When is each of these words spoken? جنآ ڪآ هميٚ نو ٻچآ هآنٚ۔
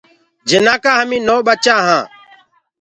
جنآ 0.49 0.73
ڪآ 0.83 0.91
هميٚ 0.99 1.25
نو 1.27 1.35
ٻچآ 1.47 1.75
هآنٚ۔ 1.87 2.07